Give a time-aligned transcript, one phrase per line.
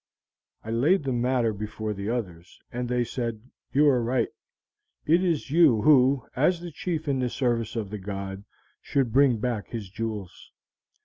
[0.63, 4.29] "I laid the matter before the others, and they said, 'You are right;
[5.05, 8.43] it is you who, as the chief in the service of the god,
[8.81, 10.49] should bring back his jewels.'